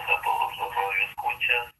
[0.00, 1.71] a todos los radioescuchas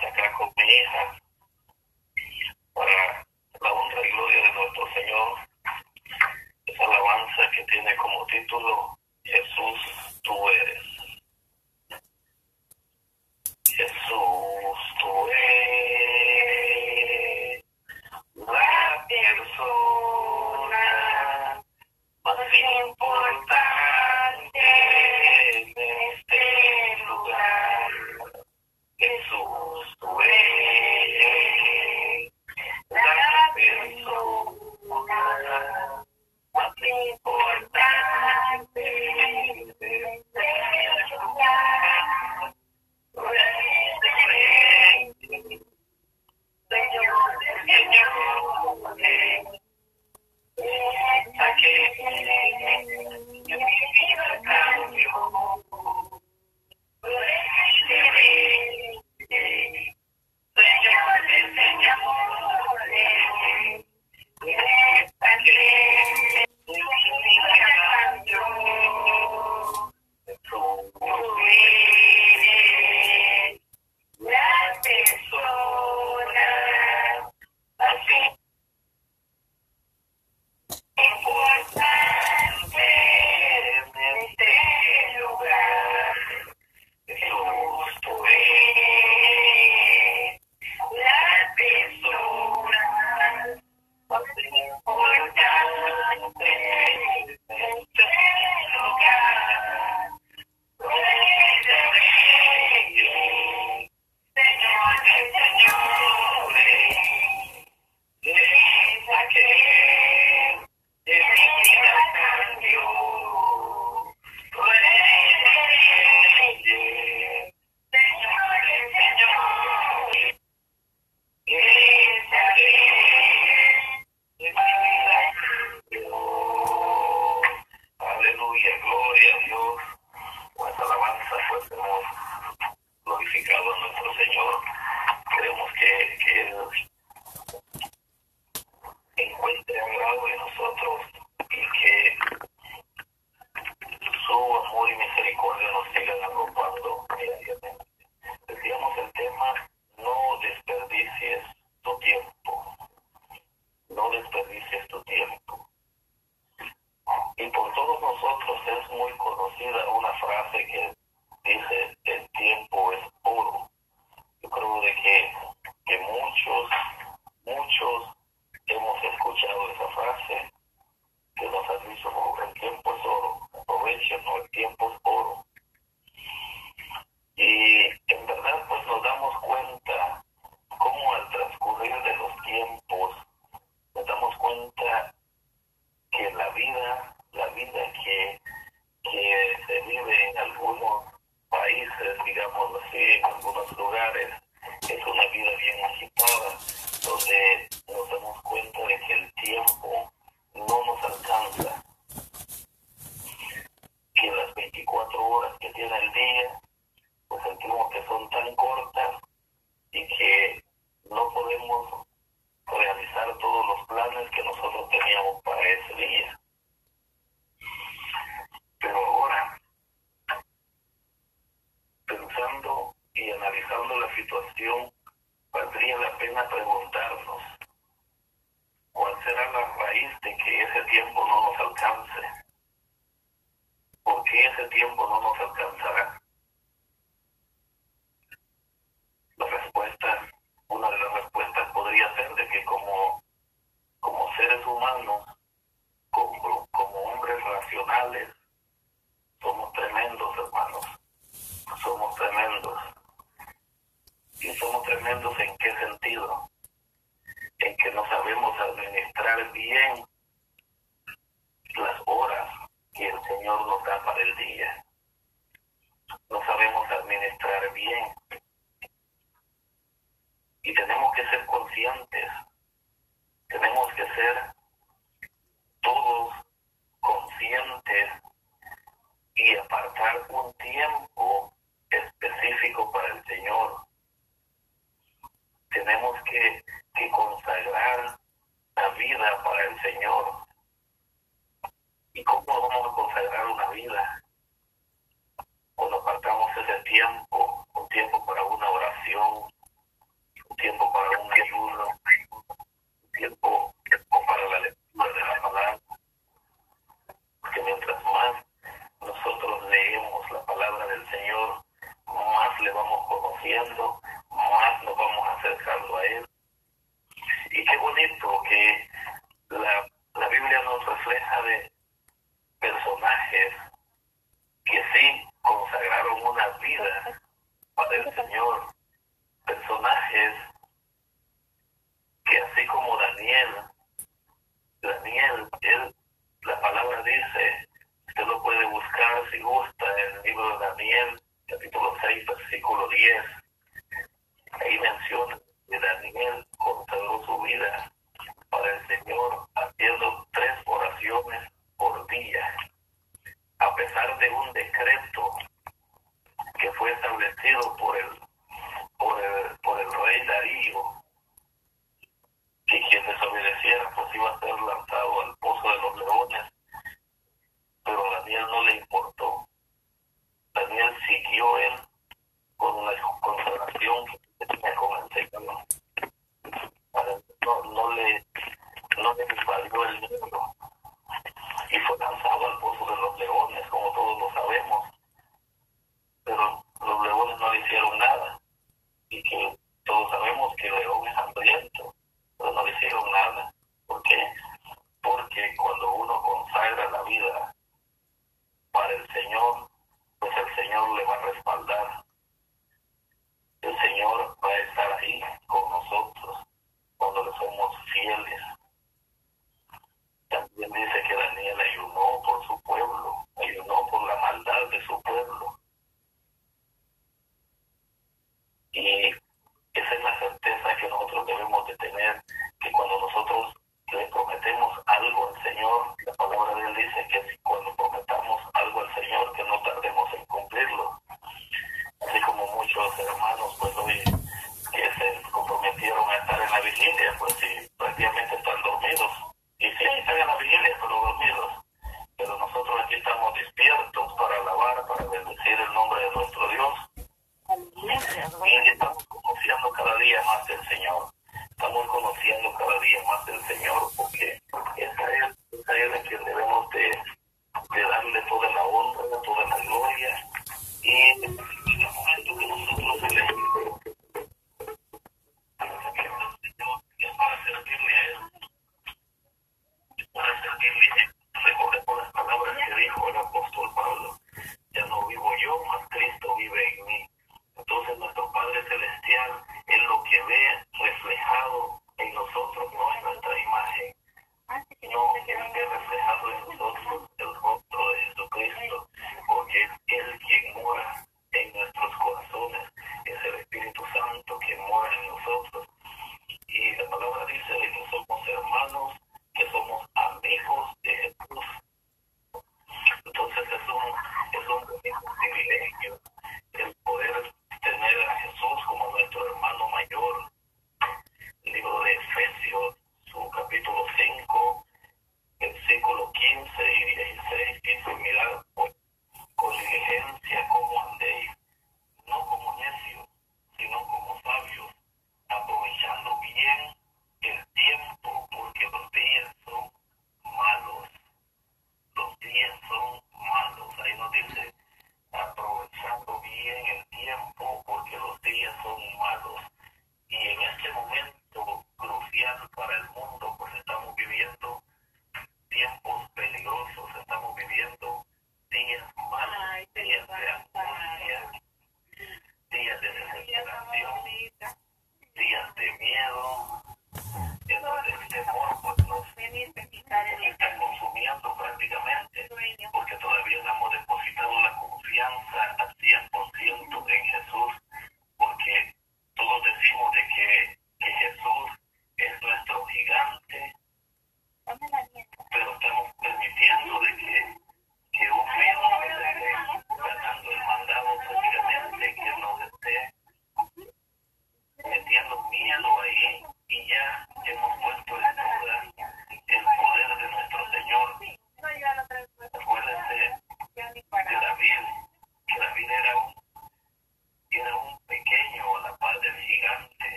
[0.00, 0.57] una alabanza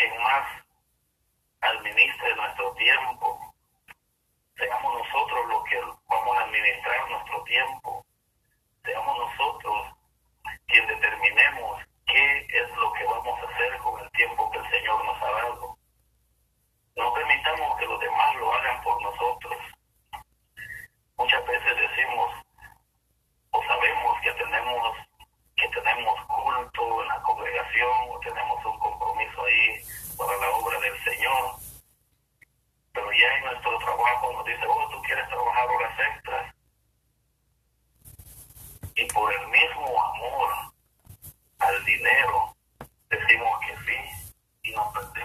[0.00, 0.46] alguien más
[1.60, 3.54] administre nuestro tiempo.
[4.56, 8.06] Seamos nosotros los que vamos a administrar nuestro tiempo.
[8.84, 9.94] Seamos nosotros
[10.66, 15.04] quien determinemos qué es lo que vamos a hacer con el tiempo que el Señor
[15.04, 15.76] nos ha dado.
[16.96, 19.56] No permitamos que los demás lo hagan por nosotros.
[21.16, 22.32] Muchas veces decimos
[23.50, 24.96] o sabemos que tenemos
[25.56, 28.79] que tenemos culto en la congregación o tenemos un
[29.20, 29.82] compromiso ahí
[30.16, 31.56] para la obra del Señor.
[32.92, 36.54] Pero ya en nuestro trabajo nos dice, oh, tú quieres trabajar horas extras.
[38.96, 40.50] Y por el mismo amor
[41.58, 42.56] al dinero,
[43.08, 45.19] decimos que sí y nos perdemos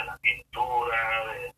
[0.00, 1.49] de la pintura, de,